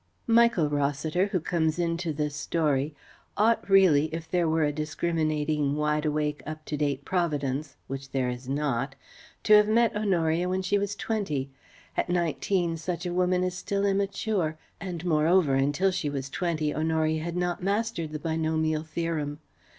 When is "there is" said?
8.09-8.49